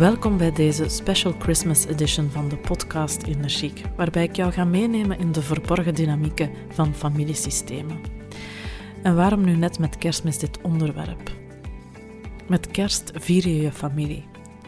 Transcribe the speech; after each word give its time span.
Welkom 0.00 0.36
bij 0.36 0.52
deze 0.52 0.88
special 0.88 1.34
Christmas 1.38 1.86
edition 1.86 2.30
van 2.30 2.48
de 2.48 2.56
podcast 2.56 3.22
Energiek, 3.22 3.82
waarbij 3.96 4.24
ik 4.24 4.36
jou 4.36 4.52
ga 4.52 4.64
meenemen 4.64 5.18
in 5.18 5.32
de 5.32 5.42
verborgen 5.42 5.94
dynamieken 5.94 6.50
van 6.68 6.94
familiesystemen. 6.94 8.00
En 9.02 9.16
waarom 9.16 9.44
nu 9.44 9.56
net 9.56 9.78
met 9.78 9.98
kerstmis 9.98 10.38
dit 10.38 10.60
onderwerp? 10.62 11.32
Met 12.48 12.66
kerst 12.66 13.10
vier 13.14 13.48
je 13.48 13.60
je 13.60 13.72
familie. 13.72 14.24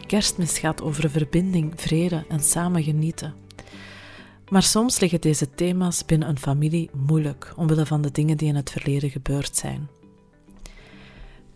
Kerstmis 0.07 0.59
gaat 0.59 0.81
over 0.81 1.09
verbinding, 1.09 1.73
vrede 1.75 2.25
en 2.29 2.39
samen 2.39 2.83
genieten. 2.83 3.33
Maar 4.49 4.63
soms 4.63 4.99
liggen 4.99 5.21
deze 5.21 5.49
thema's 5.49 6.05
binnen 6.05 6.29
een 6.29 6.39
familie 6.39 6.89
moeilijk 7.07 7.53
omwille 7.55 7.85
van 7.85 8.01
de 8.01 8.11
dingen 8.11 8.37
die 8.37 8.47
in 8.47 8.55
het 8.55 8.71
verleden 8.71 9.09
gebeurd 9.09 9.55
zijn. 9.55 9.89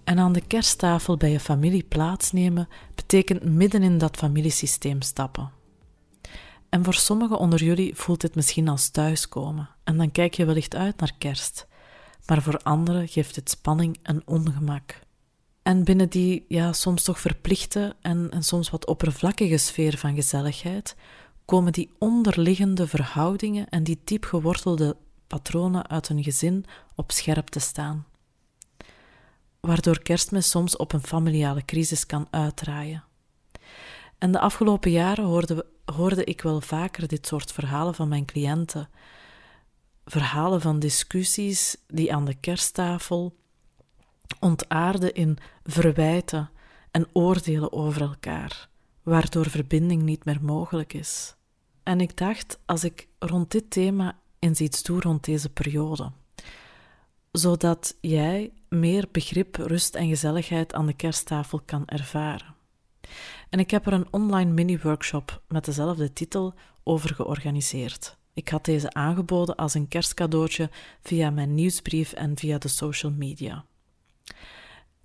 En 0.07 0.19
aan 0.19 0.33
de 0.33 0.41
kersttafel 0.41 1.17
bij 1.17 1.31
je 1.31 1.39
familie 1.39 1.83
plaatsnemen 1.83 2.67
betekent 2.95 3.43
midden 3.43 3.83
in 3.83 3.97
dat 3.97 4.17
familiesysteem 4.17 5.01
stappen. 5.01 5.51
En 6.69 6.83
voor 6.83 6.93
sommigen 6.93 7.37
onder 7.37 7.63
jullie 7.63 7.95
voelt 7.95 8.21
dit 8.21 8.35
misschien 8.35 8.67
als 8.67 8.89
thuiskomen 8.89 9.69
en 9.83 9.97
dan 9.97 10.11
kijk 10.11 10.33
je 10.33 10.45
wellicht 10.45 10.75
uit 10.75 10.99
naar 10.99 11.13
kerst. 11.17 11.67
Maar 12.25 12.41
voor 12.41 12.57
anderen 12.57 13.07
geeft 13.07 13.35
het 13.35 13.49
spanning 13.49 13.97
en 14.03 14.21
ongemak. 14.25 14.99
En 15.63 15.83
binnen 15.83 16.09
die 16.09 16.45
ja, 16.47 16.73
soms 16.73 17.03
toch 17.03 17.19
verplichte 17.19 17.95
en, 18.01 18.31
en 18.31 18.43
soms 18.43 18.69
wat 18.69 18.87
oppervlakkige 18.87 19.57
sfeer 19.57 19.97
van 19.97 20.15
gezelligheid 20.15 20.95
komen 21.45 21.71
die 21.71 21.89
onderliggende 21.99 22.87
verhoudingen 22.87 23.69
en 23.69 23.83
die 23.83 24.01
diep 24.03 24.25
gewortelde 24.25 24.97
patronen 25.27 25.89
uit 25.89 26.09
een 26.09 26.23
gezin 26.23 26.65
op 26.95 27.11
scherp 27.11 27.47
te 27.47 27.59
staan 27.59 28.05
waardoor 29.59 30.01
kerstmis 30.01 30.49
soms 30.49 30.75
op 30.75 30.93
een 30.93 31.03
familiale 31.03 31.65
crisis 31.65 32.05
kan 32.05 32.27
uitdraaien. 32.29 33.03
En 34.17 34.31
de 34.31 34.39
afgelopen 34.39 34.91
jaren 34.91 35.25
hoorde, 35.25 35.65
hoorde 35.85 36.23
ik 36.23 36.41
wel 36.41 36.61
vaker 36.61 37.07
dit 37.07 37.27
soort 37.27 37.51
verhalen 37.51 37.95
van 37.95 38.07
mijn 38.07 38.25
cliënten. 38.25 38.89
Verhalen 40.05 40.61
van 40.61 40.79
discussies 40.79 41.77
die 41.87 42.13
aan 42.13 42.25
de 42.25 42.35
kersttafel 42.35 43.35
ontaarden 44.39 45.13
in 45.13 45.37
verwijten 45.63 46.49
en 46.91 47.07
oordelen 47.13 47.71
over 47.71 48.01
elkaar, 48.01 48.69
waardoor 49.03 49.49
verbinding 49.49 50.01
niet 50.01 50.25
meer 50.25 50.39
mogelijk 50.41 50.93
is. 50.93 51.35
En 51.83 52.01
ik 52.01 52.17
dacht, 52.17 52.59
als 52.65 52.83
ik 52.83 53.07
rond 53.19 53.51
dit 53.51 53.71
thema 53.71 54.19
eens 54.39 54.59
iets 54.59 54.83
doe 54.83 55.01
rond 55.01 55.25
deze 55.25 55.49
periode, 55.49 56.11
zodat 57.37 57.97
jij 58.01 58.51
meer 58.69 59.07
begrip, 59.11 59.55
rust 59.55 59.95
en 59.95 60.07
gezelligheid 60.07 60.73
aan 60.73 60.85
de 60.85 60.93
kersttafel 60.93 61.61
kan 61.65 61.87
ervaren. 61.87 62.55
En 63.49 63.59
ik 63.59 63.71
heb 63.71 63.85
er 63.85 63.93
een 63.93 64.07
online 64.11 64.51
mini-workshop 64.51 65.41
met 65.47 65.65
dezelfde 65.65 66.13
titel 66.13 66.53
over 66.83 67.15
georganiseerd. 67.15 68.17
Ik 68.33 68.49
had 68.49 68.65
deze 68.65 68.93
aangeboden 68.93 69.55
als 69.55 69.73
een 69.73 69.87
kerstcadeautje 69.87 70.69
via 71.01 71.29
mijn 71.29 71.53
nieuwsbrief 71.53 72.13
en 72.13 72.37
via 72.37 72.57
de 72.57 72.67
social 72.67 73.11
media. 73.11 73.65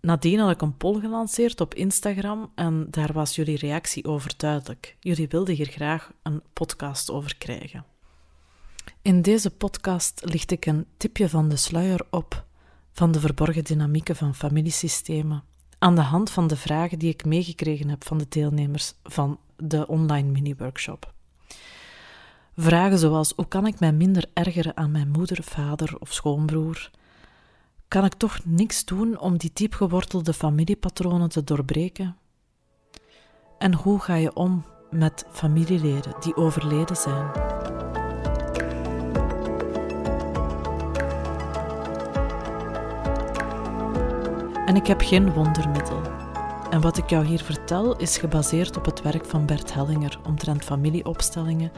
Nadien 0.00 0.38
had 0.38 0.50
ik 0.50 0.62
een 0.62 0.76
poll 0.76 1.00
gelanceerd 1.00 1.60
op 1.60 1.74
Instagram 1.74 2.52
en 2.54 2.86
daar 2.90 3.12
was 3.12 3.34
jullie 3.34 3.56
reactie 3.56 4.04
over 4.04 4.34
duidelijk. 4.36 4.96
Jullie 5.00 5.28
wilden 5.28 5.54
hier 5.54 5.66
graag 5.66 6.12
een 6.22 6.42
podcast 6.52 7.10
over 7.10 7.36
krijgen. 7.36 7.91
In 9.02 9.22
deze 9.22 9.50
podcast 9.50 10.20
licht 10.24 10.50
ik 10.50 10.66
een 10.66 10.86
tipje 10.96 11.28
van 11.28 11.48
de 11.48 11.56
sluier 11.56 12.06
op 12.10 12.44
van 12.92 13.12
de 13.12 13.20
verborgen 13.20 13.64
dynamieken 13.64 14.16
van 14.16 14.34
familiesystemen 14.34 15.44
aan 15.82 15.94
de 15.94 16.00
hand 16.00 16.30
van 16.30 16.46
de 16.46 16.56
vragen 16.56 16.98
die 16.98 17.10
ik 17.10 17.24
meegekregen 17.24 17.88
heb 17.88 18.04
van 18.04 18.18
de 18.18 18.26
deelnemers 18.28 18.94
van 19.02 19.38
de 19.56 19.86
online 19.86 20.30
mini-workshop. 20.30 21.12
Vragen 22.56 22.98
zoals: 22.98 23.32
hoe 23.36 23.48
kan 23.48 23.66
ik 23.66 23.80
mij 23.80 23.92
minder 23.92 24.24
ergeren 24.32 24.76
aan 24.76 24.90
mijn 24.90 25.10
moeder, 25.10 25.42
vader 25.42 25.96
of 25.98 26.12
schoonbroer? 26.12 26.90
Kan 27.88 28.04
ik 28.04 28.14
toch 28.14 28.38
niks 28.44 28.84
doen 28.84 29.18
om 29.18 29.36
die 29.36 29.50
diep 29.54 29.74
gewortelde 29.74 30.32
familiepatronen 30.32 31.28
te 31.28 31.44
doorbreken? 31.44 32.16
En 33.58 33.74
hoe 33.74 34.00
ga 34.00 34.14
je 34.14 34.34
om 34.34 34.64
met 34.90 35.24
familieleden 35.30 36.14
die 36.20 36.36
overleden 36.36 36.96
zijn? 36.96 37.30
En 44.72 44.78
ik 44.78 44.86
heb 44.86 45.00
geen 45.00 45.32
wondermiddel. 45.32 46.02
En 46.70 46.80
wat 46.80 46.98
ik 46.98 47.10
jou 47.10 47.26
hier 47.26 47.42
vertel 47.42 47.96
is 47.96 48.18
gebaseerd 48.18 48.76
op 48.76 48.84
het 48.84 49.02
werk 49.02 49.24
van 49.26 49.46
Bert 49.46 49.74
Hellinger 49.74 50.20
omtrent 50.26 50.64
familieopstellingen 50.64 51.72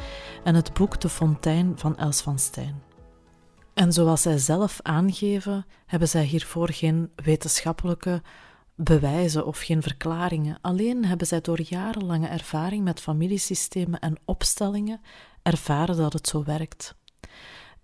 en 0.44 0.54
het 0.54 0.74
boek 0.74 1.00
De 1.00 1.08
Fontein 1.08 1.72
van 1.76 1.96
Els 1.96 2.20
van 2.20 2.38
Stijn. 2.38 2.82
En 3.72 3.92
zoals 3.92 4.22
zij 4.22 4.38
zelf 4.38 4.78
aangeven, 4.82 5.66
hebben 5.86 6.08
zij 6.08 6.24
hiervoor 6.24 6.70
geen 6.70 7.10
wetenschappelijke 7.16 8.22
bewijzen 8.74 9.46
of 9.46 9.58
geen 9.58 9.82
verklaringen. 9.82 10.58
Alleen 10.60 11.04
hebben 11.04 11.26
zij 11.26 11.40
door 11.40 11.60
jarenlange 11.62 12.28
ervaring 12.28 12.84
met 12.84 13.00
familiesystemen 13.00 14.00
en 14.00 14.18
opstellingen 14.24 15.00
ervaren 15.42 15.96
dat 15.96 16.12
het 16.12 16.28
zo 16.28 16.44
werkt. 16.44 16.94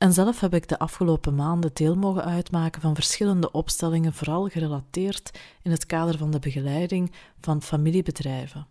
En 0.01 0.13
zelf 0.13 0.41
heb 0.41 0.55
ik 0.55 0.69
de 0.69 0.79
afgelopen 0.79 1.35
maanden 1.35 1.71
deel 1.75 1.97
mogen 1.97 2.25
uitmaken 2.25 2.81
van 2.81 2.95
verschillende 2.95 3.53
opstellingen, 3.53 4.13
vooral 4.13 4.49
gerelateerd 4.49 5.39
in 5.63 5.71
het 5.71 5.87
kader 5.87 6.19
van 6.19 6.31
de 6.31 6.39
begeleiding 6.39 7.13
van 7.41 7.63
familiebedrijven. 7.63 8.67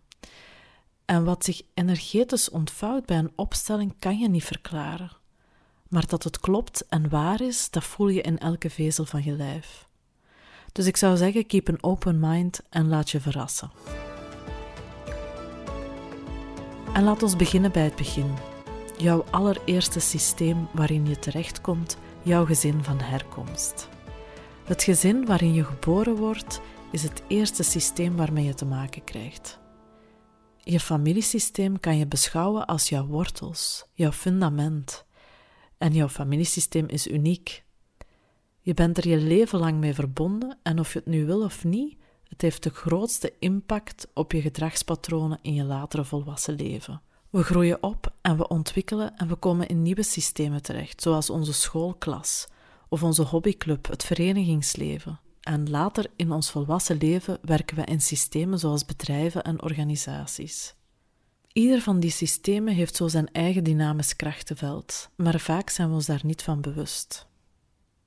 En 1.04 1.24
wat 1.24 1.44
zich 1.44 1.62
energetisch 1.74 2.50
ontvouwt 2.50 3.06
bij 3.06 3.18
een 3.18 3.32
opstelling 3.36 3.94
kan 3.98 4.18
je 4.18 4.28
niet 4.28 4.44
verklaren. 4.44 5.10
Maar 5.88 6.06
dat 6.06 6.24
het 6.24 6.40
klopt 6.40 6.86
en 6.88 7.08
waar 7.08 7.40
is, 7.40 7.70
dat 7.70 7.84
voel 7.84 8.08
je 8.08 8.20
in 8.20 8.38
elke 8.38 8.70
vezel 8.70 9.04
van 9.04 9.24
je 9.24 9.32
lijf. 9.32 9.88
Dus 10.72 10.86
ik 10.86 10.96
zou 10.96 11.16
zeggen, 11.16 11.46
keep 11.46 11.68
een 11.68 11.82
open 11.82 12.18
mind 12.20 12.60
en 12.70 12.88
laat 12.88 13.10
je 13.10 13.20
verrassen. 13.20 13.70
En 16.92 17.04
laat 17.04 17.22
ons 17.22 17.36
beginnen 17.36 17.72
bij 17.72 17.84
het 17.84 17.96
begin 17.96 18.49
jouw 19.00 19.24
allereerste 19.30 20.00
systeem 20.00 20.68
waarin 20.72 21.06
je 21.06 21.18
terechtkomt, 21.18 21.96
jouw 22.22 22.44
gezin 22.44 22.84
van 22.84 23.00
herkomst. 23.00 23.88
Het 24.64 24.82
gezin 24.82 25.26
waarin 25.26 25.54
je 25.54 25.64
geboren 25.64 26.16
wordt, 26.16 26.60
is 26.92 27.02
het 27.02 27.22
eerste 27.28 27.62
systeem 27.62 28.16
waarmee 28.16 28.44
je 28.44 28.54
te 28.54 28.64
maken 28.64 29.04
krijgt. 29.04 29.58
Je 30.56 30.80
familiesysteem 30.80 31.80
kan 31.80 31.96
je 31.96 32.06
beschouwen 32.06 32.66
als 32.66 32.88
jouw 32.88 33.06
wortels, 33.06 33.86
jouw 33.92 34.12
fundament. 34.12 35.04
En 35.78 35.92
jouw 35.92 36.08
familiesysteem 36.08 36.88
is 36.88 37.06
uniek. 37.06 37.64
Je 38.60 38.74
bent 38.74 38.98
er 38.98 39.08
je 39.08 39.16
leven 39.16 39.58
lang 39.58 39.78
mee 39.78 39.94
verbonden 39.94 40.58
en 40.62 40.78
of 40.78 40.92
je 40.92 40.98
het 40.98 41.08
nu 41.08 41.26
wil 41.26 41.42
of 41.42 41.64
niet, 41.64 41.98
het 42.28 42.42
heeft 42.42 42.62
de 42.62 42.70
grootste 42.70 43.32
impact 43.38 44.08
op 44.14 44.32
je 44.32 44.40
gedragspatronen 44.40 45.38
in 45.42 45.54
je 45.54 45.64
latere 45.64 46.04
volwassen 46.04 46.54
leven. 46.54 47.02
We 47.30 47.42
groeien 47.42 47.82
op 47.82 48.09
en 48.30 48.36
we 48.36 48.48
ontwikkelen 48.48 49.16
en 49.16 49.28
we 49.28 49.34
komen 49.34 49.66
in 49.66 49.82
nieuwe 49.82 50.02
systemen 50.02 50.62
terecht, 50.62 51.02
zoals 51.02 51.30
onze 51.30 51.52
schoolklas 51.52 52.46
of 52.88 53.02
onze 53.02 53.22
hobbyclub, 53.22 53.86
het 53.86 54.04
verenigingsleven. 54.04 55.20
en 55.40 55.70
later 55.70 56.10
in 56.16 56.32
ons 56.32 56.50
volwassen 56.50 56.96
leven 56.96 57.38
werken 57.42 57.76
we 57.76 57.84
in 57.84 58.00
systemen 58.00 58.58
zoals 58.58 58.84
bedrijven 58.84 59.42
en 59.42 59.62
organisaties. 59.62 60.74
Ieder 61.52 61.80
van 61.80 62.00
die 62.00 62.10
systemen 62.10 62.74
heeft 62.74 62.96
zo 62.96 63.08
zijn 63.08 63.32
eigen 63.32 63.64
dynamisch 63.64 64.16
krachtenveld, 64.16 65.10
maar 65.16 65.40
vaak 65.40 65.70
zijn 65.70 65.88
we 65.88 65.94
ons 65.94 66.06
daar 66.06 66.20
niet 66.24 66.42
van 66.42 66.60
bewust. 66.60 67.26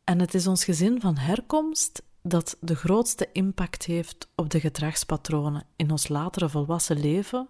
En 0.04 0.20
het 0.20 0.34
is 0.34 0.48
ons 0.48 0.64
gezin 0.64 1.02
van 1.02 1.18
herkomst 1.18 2.04
dat 2.22 2.58
de 2.60 2.75
grootste 2.75 3.30
impact 3.31 3.86
heeft 3.86 4.28
op 4.36 4.50
de 4.50 4.60
gedragspatronen 4.60 5.66
in 5.75 5.92
ons 5.92 6.08
latere 6.08 6.50
volwassen 6.50 7.00
leven 7.00 7.50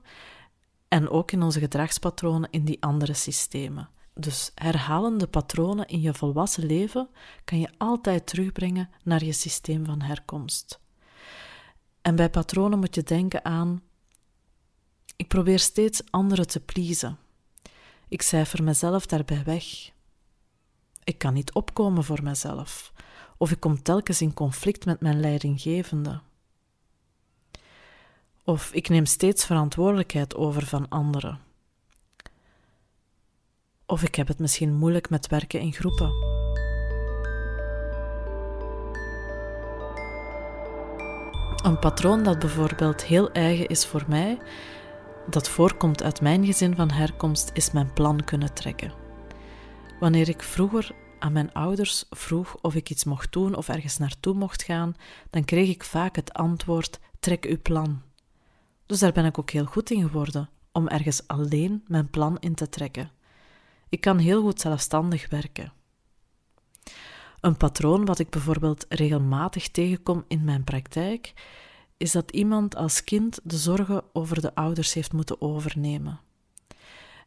en 0.94 1.10
ook 1.10 1.31
in 1.31 1.42
onze 1.42 1.60
gedragspatronen 1.60 2.50
in 2.51 2.66
die 2.66 2.81
andere 2.84 3.13
systemen. 3.13 3.90
Dus 4.13 4.51
herhalende 4.56 5.28
patronen 5.28 5.88
in 5.88 6.01
je 6.01 6.13
volwassen 6.13 6.66
leven 6.66 7.10
kan 7.44 7.60
je 7.60 7.69
altijd 7.78 8.28
terugbrengen 8.28 8.90
naar 9.04 9.24
je 9.24 9.34
systeem 9.34 9.86
van 9.86 10.01
herkomst. 10.01 10.80
En 12.01 12.16
bij 12.16 12.30
patronen 12.30 12.80
moet 12.80 12.95
je 12.95 13.04
denken 13.04 13.45
aan: 13.45 13.81
ik 15.16 15.28
probeer 15.28 15.60
steeds 15.60 16.01
anderen 16.12 16.48
te 16.48 16.60
pleasen. 16.60 17.18
Ik 18.07 18.22
cijfer 18.22 18.63
mezelf 18.63 19.06
daarbij 19.06 19.44
weg. 19.44 19.66
Ik 21.04 21.18
kan 21.18 21.34
niet 21.34 21.54
opkomen 21.54 22.04
voor 22.04 22.24
mezelf, 22.24 22.94
of 23.38 23.51
ik 23.51 23.60
kom 23.60 23.81
telkens 23.81 24.22
in 24.22 24.34
conflict 24.34 24.86
met 24.86 25.01
mijn 25.01 25.19
leidinggevende. 25.19 26.22
Of 28.45 28.74
ik 28.74 28.90
neem 28.90 29.06
steeds 29.06 29.45
verantwoordelijkheid 29.45 30.36
over 30.36 30.66
van 30.66 30.90
anderen. 30.90 31.40
Of 33.86 34.04
ik 34.04 34.16
heb 34.16 34.28
het 34.28 34.40
misschien 34.40 34.74
moeilijk 34.74 35.10
met 35.10 35.28
werken 35.28 35.60
in 35.60 35.74
groepen. 35.74 36.12
Een 41.63 41.80
patroon 41.80 42.24
dat 42.24 42.40
bijvoorbeeld 42.40 43.04
heel 43.04 43.31
eigen 43.31 43.68
is 43.68 43.86
voor 43.86 44.04
mij, 44.07 44.38
dat 45.30 45.50
voorkomt 45.50 46.04
uit 46.04 46.22
mijn 46.22 46.46
gezin 46.46 46.75
van 46.75 46.92
herkomst, 46.92 47.51
is 47.54 47.72
mijn 47.72 47.94
plan 47.94 48.24
kunnen 48.24 48.54
trekken. 48.54 48.94
Wanneer 50.00 50.30
ik 50.30 50.44
vroeger 50.44 50.92
aan 51.19 51.31
mijn 51.31 51.54
ouders 51.54 52.06
vroeg 52.10 52.56
of 52.62 52.75
ik 52.75 52.89
iets 52.89 53.04
mocht 53.04 53.31
doen 53.31 53.56
of 53.56 53.69
ergens 53.69 53.98
naartoe 53.98 54.34
mocht 54.34 54.63
gaan, 54.63 54.96
dan 55.30 55.46
kreeg 55.46 55.69
ik 55.69 55.84
vaak 55.84 56.16
het 56.16 56.34
antwoord: 56.34 57.00
trek 57.19 57.46
uw 57.46 57.62
plan. 57.62 58.01
Dus 58.94 59.01
daar 59.01 59.12
ben 59.12 59.25
ik 59.25 59.40
ook 59.40 59.50
heel 59.50 59.66
goed 59.66 59.92
in 59.92 60.01
geworden, 60.01 60.50
om 60.72 60.88
ergens 60.88 61.28
alleen 61.28 61.84
mijn 61.88 62.10
plan 62.10 62.38
in 62.40 62.56
te 62.56 62.69
trekken. 62.69 63.12
Ik 63.90 64.01
kan 64.01 64.18
heel 64.18 64.42
goed 64.42 64.62
zelfstandig 64.62 65.30
werken. 65.30 65.74
Een 67.40 67.57
patroon 67.57 68.06
wat 68.06 68.19
ik 68.19 68.30
bijvoorbeeld 68.30 68.86
regelmatig 68.90 69.69
tegenkom 69.69 70.24
in 70.28 70.44
mijn 70.44 70.63
praktijk, 70.63 71.34
is 71.98 72.12
dat 72.12 72.31
iemand 72.31 72.75
als 72.75 73.04
kind 73.04 73.40
de 73.44 73.57
zorgen 73.57 74.04
over 74.12 74.42
de 74.42 74.56
ouders 74.56 74.94
heeft 74.94 75.13
moeten 75.13 75.42
overnemen. 75.42 76.19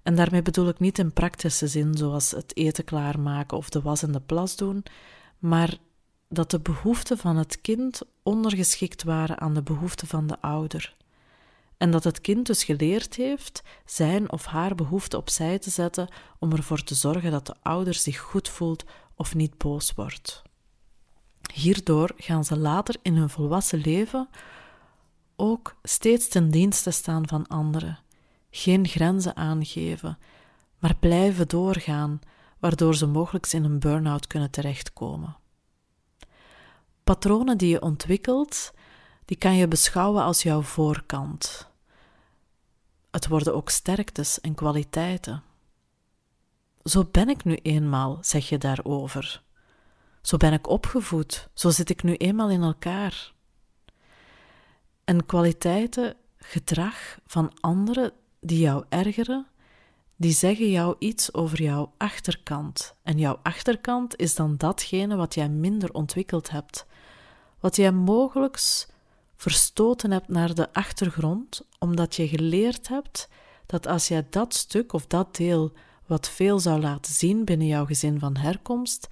En 0.03 0.15
daarmee 0.15 0.43
bedoel 0.43 0.69
ik 0.69 0.79
niet 0.79 0.99
in 0.99 1.13
praktische 1.13 1.67
zin, 1.67 1.95
zoals 1.95 2.31
het 2.31 2.57
eten 2.57 2.85
klaarmaken 2.85 3.57
of 3.57 3.69
de 3.69 3.83
was 3.83 4.03
en 4.03 4.13
de 4.13 4.21
plas 4.21 4.57
doen, 4.57 4.85
maar 5.39 5.79
dat 6.29 6.51
de 6.51 6.61
behoeften 6.61 7.19
van 7.19 7.37
het 7.37 7.61
kind 7.61 8.03
ondergeschikt 8.23 9.03
waren 9.03 9.41
aan 9.41 9.55
de 9.55 9.63
behoeften 9.63 10.07
van 10.09 10.27
de 10.27 10.41
ouder. 10.41 10.97
En 11.77 11.91
dat 11.91 12.05
het 12.05 12.21
kind 12.21 12.47
dus 12.47 12.65
geleerd 12.65 13.15
heeft 13.15 13.63
zijn 13.85 14.33
of 14.33 14.45
haar 14.45 14.75
behoefte 14.75 15.17
opzij 15.17 15.59
te 15.59 15.71
zetten 15.71 16.09
om 16.39 16.53
ervoor 16.53 16.83
te 16.83 16.95
zorgen 16.95 17.31
dat 17.31 17.47
de 17.47 17.55
ouder 17.63 17.95
zich 17.95 18.19
goed 18.19 18.49
voelt 18.49 18.85
of 19.15 19.35
niet 19.35 19.59
boos 19.59 19.93
wordt. 19.93 20.43
Hierdoor 21.53 22.13
gaan 22.17 22.45
ze 22.45 22.59
later 22.59 22.97
in 23.03 23.17
hun 23.17 23.31
volwassen 23.31 23.79
leven 23.79 24.29
ook 25.37 25.77
steeds 25.83 26.29
ten 26.29 26.51
dienste 26.51 26.91
staan 26.91 27.29
van 27.29 27.47
anderen, 27.47 27.99
geen 28.51 28.89
grenzen 28.89 29.37
aangeven, 29.37 30.19
maar 30.79 30.97
blijven 31.01 31.49
doorgaan, 31.49 32.21
waardoor 32.59 32.95
ze 32.95 33.07
mogelijk 33.07 33.47
in 33.47 33.65
een 33.65 33.79
burn-out 33.79 34.27
kunnen 34.27 34.51
terechtkomen. 34.51 35.37
Patronen 37.05 37.59
die 37.59 37.69
je 37.69 37.83
ontwikkelt, 37.83 38.73
die 39.27 39.37
kan 39.37 39.57
je 39.57 39.69
beschouwen 39.69 40.23
als 40.23 40.43
jouw 40.43 40.63
voorkant. 40.63 41.69
Het 43.11 43.29
worden 43.29 43.55
ook 43.55 43.71
sterktes 43.71 44.41
en 44.41 44.55
kwaliteiten. 44.55 45.43
Zo 46.83 47.05
ben 47.11 47.29
ik 47.29 47.45
nu 47.45 47.55
eenmaal, 47.55 48.19
zeg 48.21 48.49
je 48.49 48.59
daarover. 48.59 49.43
Zo 50.23 50.37
ben 50.37 50.53
ik 50.53 50.69
opgevoed, 50.69 51.49
zo 51.55 51.71
zit 51.71 51.91
ik 51.91 52.03
nu 52.03 52.15
eenmaal 52.15 52.51
in 52.51 52.63
elkaar. 52.63 53.33
En 55.05 55.27
kwaliteiten, 55.27 56.17
gedrag 56.37 57.19
van 57.27 57.53
anderen 57.61 58.13
die 58.41 58.59
jou 58.59 58.85
ergeren, 58.89 59.47
die 60.17 60.33
zeggen 60.33 60.71
jou 60.71 60.97
iets 60.99 61.35
over 61.35 61.63
jouw 61.63 61.93
achterkant. 61.97 62.95
En 63.03 63.19
jouw 63.19 63.39
achterkant 63.43 64.17
is 64.17 64.35
dan 64.35 64.57
datgene 64.57 65.17
wat 65.17 65.35
jij 65.35 65.49
minder 65.49 65.93
ontwikkeld 65.93 66.51
hebt, 66.51 66.87
wat 67.61 67.77
jij 67.77 67.93
mogelijk 67.93 68.57
verstoten 69.37 70.11
hebt 70.11 70.29
naar 70.29 70.55
de 70.55 70.73
achtergrond, 70.73 71.69
omdat 71.79 72.15
je 72.15 72.29
geleerd 72.29 72.89
hebt 72.89 73.29
dat 73.67 73.87
als 73.87 74.09
jij 74.09 74.27
dat 74.31 74.55
stuk 74.55 74.93
of 74.93 75.07
dat 75.07 75.37
deel 75.37 75.73
wat 76.07 76.29
veel 76.29 76.59
zou 76.59 76.81
laten 76.81 77.13
zien 77.13 77.45
binnen 77.45 77.67
jouw 77.67 77.85
gezin 77.85 78.19
van 78.19 78.37
herkomst, 78.37 79.09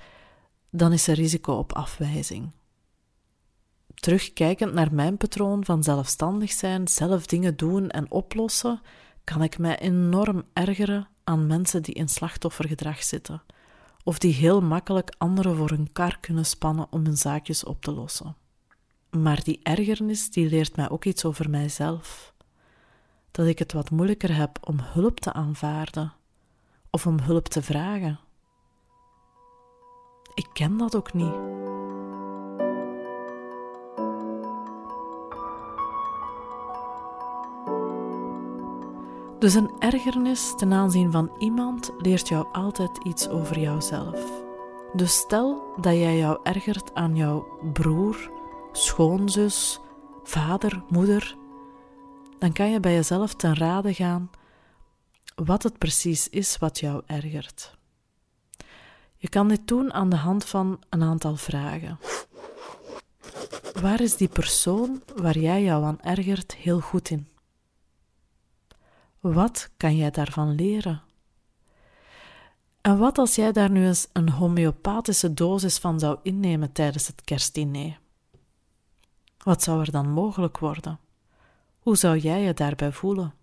dan 0.70 0.92
is 0.92 1.06
er 1.06 1.14
risico 1.14 1.52
op 1.52 1.72
afwijzing. 1.72 2.52
Terugkijkend 3.94 4.72
naar 4.72 4.94
mijn 4.94 5.16
patroon 5.16 5.64
van 5.64 5.82
zelfstandig 5.82 6.52
zijn, 6.52 6.88
zelf 6.88 7.26
dingen 7.26 7.56
doen 7.56 7.90
en 7.90 8.10
oplossen, 8.10 8.80
kan 9.24 9.42
ik 9.42 9.58
mij 9.58 9.78
enorm 9.78 10.42
ergeren 10.52 11.08
aan 11.24 11.46
mensen 11.46 11.82
die 11.82 11.94
in 11.94 12.08
slachtoffergedrag 12.08 13.02
zitten, 13.02 13.42
of 14.02 14.18
die 14.18 14.32
heel 14.32 14.60
makkelijk 14.60 15.14
anderen 15.18 15.56
voor 15.56 15.70
hun 15.70 15.92
kar 15.92 16.18
kunnen 16.20 16.46
spannen 16.46 16.86
om 16.90 17.04
hun 17.04 17.16
zaakjes 17.16 17.64
op 17.64 17.82
te 17.82 17.92
lossen. 17.92 18.36
Maar 19.16 19.42
die 19.42 19.60
ergernis 19.62 20.30
die 20.30 20.48
leert 20.48 20.76
mij 20.76 20.90
ook 20.90 21.04
iets 21.04 21.24
over 21.24 21.50
mijzelf. 21.50 22.34
Dat 23.30 23.46
ik 23.46 23.58
het 23.58 23.72
wat 23.72 23.90
moeilijker 23.90 24.36
heb 24.36 24.58
om 24.60 24.76
hulp 24.80 25.20
te 25.20 25.32
aanvaarden 25.32 26.12
of 26.90 27.06
om 27.06 27.20
hulp 27.20 27.48
te 27.48 27.62
vragen. 27.62 28.18
Ik 30.34 30.46
ken 30.52 30.76
dat 30.76 30.96
ook 30.96 31.12
niet. 31.12 31.34
Dus 39.38 39.54
een 39.54 39.70
ergernis 39.78 40.54
ten 40.56 40.72
aanzien 40.72 41.12
van 41.12 41.30
iemand 41.38 41.92
leert 41.98 42.28
jou 42.28 42.46
altijd 42.52 42.98
iets 43.04 43.28
over 43.28 43.58
jouzelf. 43.58 44.42
Dus 44.92 45.14
stel 45.14 45.74
dat 45.80 45.94
jij 45.94 46.18
jou 46.18 46.38
ergert 46.42 46.94
aan 46.94 47.16
jouw 47.16 47.46
broer, 47.72 48.30
schoonzus, 48.76 49.80
vader, 50.22 50.82
moeder, 50.88 51.36
dan 52.38 52.52
kan 52.52 52.70
je 52.70 52.80
bij 52.80 52.94
jezelf 52.94 53.34
ten 53.34 53.54
rade 53.54 53.94
gaan 53.94 54.30
wat 55.34 55.62
het 55.62 55.78
precies 55.78 56.28
is 56.28 56.58
wat 56.58 56.80
jou 56.80 57.02
ergert. 57.06 57.76
Je 59.16 59.28
kan 59.28 59.48
dit 59.48 59.68
doen 59.68 59.92
aan 59.92 60.08
de 60.08 60.16
hand 60.16 60.44
van 60.44 60.80
een 60.90 61.02
aantal 61.02 61.36
vragen. 61.36 61.98
Waar 63.80 64.00
is 64.00 64.16
die 64.16 64.28
persoon 64.28 65.02
waar 65.16 65.38
jij 65.38 65.62
jou 65.62 65.84
aan 65.84 66.00
ergert 66.00 66.54
heel 66.54 66.80
goed 66.80 67.10
in? 67.10 67.28
Wat 69.20 69.70
kan 69.76 69.96
jij 69.96 70.10
daarvan 70.10 70.54
leren? 70.54 71.02
En 72.80 72.98
wat 72.98 73.18
als 73.18 73.34
jij 73.34 73.52
daar 73.52 73.70
nu 73.70 73.86
eens 73.86 74.08
een 74.12 74.28
homeopathische 74.28 75.34
dosis 75.34 75.78
van 75.78 75.98
zou 75.98 76.18
innemen 76.22 76.72
tijdens 76.72 77.06
het 77.06 77.20
kerstdiner? 77.20 78.02
Wat 79.44 79.62
zou 79.62 79.80
er 79.80 79.90
dan 79.90 80.08
mogelijk 80.10 80.58
worden? 80.58 80.98
Hoe 81.78 81.96
zou 81.96 82.18
jij 82.18 82.42
je 82.42 82.54
daarbij 82.54 82.92
voelen? 82.92 83.34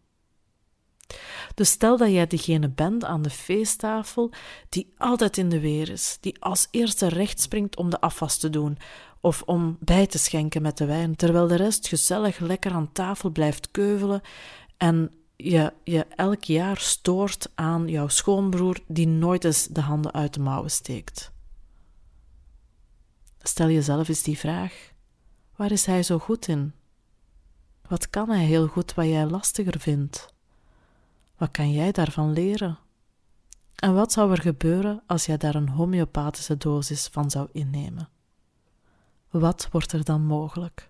Dus 1.55 1.70
stel 1.70 1.98
dat 1.98 2.12
jij 2.12 2.27
degene 2.27 2.70
bent 2.70 3.03
aan 3.03 3.22
de 3.22 3.29
feesttafel 3.29 4.31
die 4.70 4.93
altijd 4.98 5.38
in 5.38 5.50
de 5.50 5.60
weer 5.60 5.89
is, 5.89 6.17
die 6.22 6.41
als 6.41 6.67
eerste 6.72 7.08
recht 7.08 7.41
springt 7.41 7.75
om 7.75 7.89
de 7.89 8.01
afwas 8.01 8.38
te 8.38 8.50
doen 8.50 8.77
of 9.20 9.41
om 9.41 9.77
bij 9.79 10.08
te 10.08 10.17
schenken 10.17 10.62
met 10.62 10.77
de 10.77 10.86
wijn, 10.86 11.15
terwijl 11.15 11.48
de 11.48 11.55
rest 11.55 11.88
gezellig 11.88 12.39
lekker 12.39 12.72
aan 12.72 12.91
tafel 12.91 13.29
blijft 13.29 13.72
keuvelen 13.72 14.22
en 14.77 15.12
je 15.36 15.74
je 15.84 16.05
elk 16.15 16.43
jaar 16.43 16.77
stoort 16.77 17.50
aan 17.55 17.88
jouw 17.88 18.08
schoonbroer 18.08 18.79
die 18.88 19.08
nooit 19.08 19.43
eens 19.43 19.67
de 19.67 19.81
handen 19.81 20.13
uit 20.13 20.34
de 20.34 20.39
mouwen 20.39 20.72
steekt. 20.72 21.31
Stel 23.41 23.70
jezelf 23.70 24.08
eens 24.08 24.24
die 24.24 24.38
vraag: 24.38 24.90
waar 25.61 25.71
is 25.71 25.85
hij 25.85 26.03
zo 26.03 26.19
goed 26.19 26.47
in? 26.47 26.73
Wat 27.87 28.09
kan 28.09 28.29
hij 28.29 28.45
heel 28.45 28.67
goed 28.67 28.93
wat 28.93 29.05
jij 29.05 29.25
lastiger 29.25 29.79
vindt? 29.79 30.33
Wat 31.37 31.51
kan 31.51 31.71
jij 31.71 31.91
daarvan 31.91 32.33
leren? 32.33 32.77
En 33.75 33.93
wat 33.93 34.11
zou 34.11 34.31
er 34.31 34.41
gebeuren 34.41 35.03
als 35.07 35.25
jij 35.25 35.37
daar 35.37 35.55
een 35.55 35.69
homeopathische 35.69 36.57
dosis 36.57 37.07
van 37.07 37.29
zou 37.29 37.47
innemen? 37.51 38.09
Wat 39.29 39.67
wordt 39.71 39.91
er 39.91 40.03
dan 40.03 40.25
mogelijk? 40.25 40.89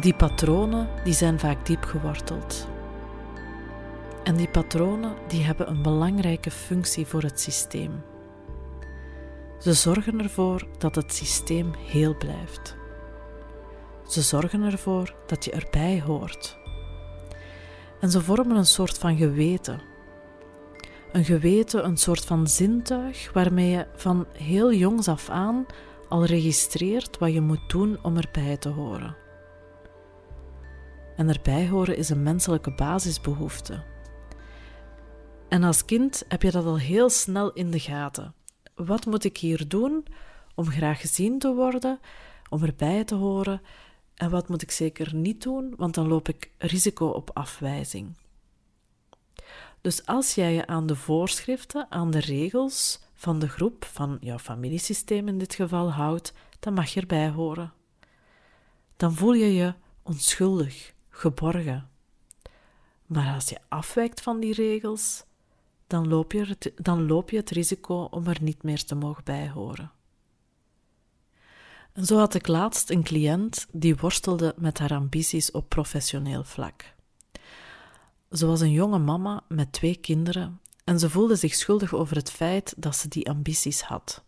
Die 0.00 0.14
patronen 0.14 0.88
die 1.04 1.14
zijn 1.14 1.38
vaak 1.38 1.66
diep 1.66 1.84
geworteld. 1.84 2.72
En 4.24 4.36
die 4.36 4.48
patronen 4.48 5.14
die 5.28 5.44
hebben 5.44 5.68
een 5.68 5.82
belangrijke 5.82 6.50
functie 6.50 7.06
voor 7.06 7.22
het 7.22 7.40
systeem. 7.40 8.02
Ze 9.58 9.72
zorgen 9.72 10.20
ervoor 10.20 10.66
dat 10.78 10.94
het 10.94 11.14
systeem 11.14 11.74
heel 11.74 12.16
blijft. 12.16 12.76
Ze 14.06 14.22
zorgen 14.22 14.62
ervoor 14.62 15.14
dat 15.26 15.44
je 15.44 15.50
erbij 15.50 16.02
hoort. 16.06 16.58
En 18.00 18.10
ze 18.10 18.22
vormen 18.22 18.56
een 18.56 18.66
soort 18.66 18.98
van 18.98 19.16
geweten. 19.16 19.80
Een 21.12 21.24
geweten, 21.24 21.84
een 21.84 21.96
soort 21.96 22.24
van 22.24 22.46
zintuig 22.46 23.32
waarmee 23.32 23.70
je 23.70 23.86
van 23.94 24.26
heel 24.32 24.72
jongs 24.72 25.08
af 25.08 25.28
aan 25.28 25.66
al 26.08 26.24
registreert 26.24 27.18
wat 27.18 27.32
je 27.32 27.40
moet 27.40 27.68
doen 27.70 27.98
om 28.02 28.16
erbij 28.16 28.56
te 28.56 28.68
horen. 28.68 29.16
En 31.16 31.28
erbij 31.28 31.68
horen 31.68 31.96
is 31.96 32.08
een 32.08 32.22
menselijke 32.22 32.74
basisbehoefte. 32.74 33.92
En 35.54 35.62
als 35.62 35.84
kind 35.84 36.24
heb 36.28 36.42
je 36.42 36.50
dat 36.50 36.64
al 36.64 36.78
heel 36.78 37.10
snel 37.10 37.52
in 37.52 37.70
de 37.70 37.80
gaten. 37.80 38.34
Wat 38.74 39.06
moet 39.06 39.24
ik 39.24 39.36
hier 39.36 39.68
doen 39.68 40.06
om 40.54 40.70
graag 40.70 41.00
gezien 41.00 41.38
te 41.38 41.54
worden, 41.54 42.00
om 42.48 42.62
erbij 42.62 43.04
te 43.04 43.14
horen? 43.14 43.62
En 44.14 44.30
wat 44.30 44.48
moet 44.48 44.62
ik 44.62 44.70
zeker 44.70 45.14
niet 45.14 45.42
doen, 45.42 45.74
want 45.76 45.94
dan 45.94 46.08
loop 46.08 46.28
ik 46.28 46.50
risico 46.58 47.06
op 47.06 47.30
afwijzing. 47.32 48.16
Dus 49.80 50.06
als 50.06 50.34
jij 50.34 50.52
je 50.52 50.66
aan 50.66 50.86
de 50.86 50.96
voorschriften, 50.96 51.86
aan 51.90 52.10
de 52.10 52.20
regels 52.20 53.00
van 53.12 53.38
de 53.38 53.48
groep, 53.48 53.84
van 53.84 54.18
jouw 54.20 54.38
familiesysteem 54.38 55.28
in 55.28 55.38
dit 55.38 55.54
geval, 55.54 55.92
houdt, 55.92 56.32
dan 56.60 56.74
mag 56.74 56.88
je 56.88 57.00
erbij 57.00 57.30
horen. 57.30 57.72
Dan 58.96 59.14
voel 59.14 59.32
je 59.32 59.54
je 59.54 59.74
onschuldig, 60.02 60.94
geborgen. 61.08 61.88
Maar 63.06 63.34
als 63.34 63.48
je 63.48 63.58
afwijkt 63.68 64.20
van 64.20 64.40
die 64.40 64.54
regels, 64.54 65.24
dan 65.94 66.08
loop 66.08 66.32
je 66.32 66.44
het, 66.44 66.72
dan 66.76 67.06
loop 67.06 67.30
je 67.30 67.36
het 67.36 67.50
risico 67.50 68.08
om 68.10 68.26
er 68.26 68.38
niet 68.40 68.62
meer 68.62 68.84
te 68.84 68.94
mogen 68.94 69.24
bijhoren. 69.24 69.92
En 71.92 72.04
zo 72.04 72.18
had 72.18 72.34
ik 72.34 72.46
laatst 72.46 72.90
een 72.90 73.02
cliënt 73.02 73.66
die 73.72 73.96
worstelde 73.96 74.54
met 74.56 74.78
haar 74.78 74.94
ambities 74.94 75.50
op 75.50 75.68
professioneel 75.68 76.44
vlak. 76.44 76.94
Ze 78.30 78.46
was 78.46 78.60
een 78.60 78.70
jonge 78.70 78.98
mama 78.98 79.42
met 79.48 79.72
twee 79.72 79.96
kinderen 79.96 80.60
en 80.84 80.98
ze 80.98 81.10
voelde 81.10 81.36
zich 81.36 81.54
schuldig 81.54 81.94
over 81.94 82.16
het 82.16 82.30
feit 82.30 82.74
dat 82.76 82.96
ze 82.96 83.08
die 83.08 83.28
ambities 83.28 83.82
had. 83.82 84.24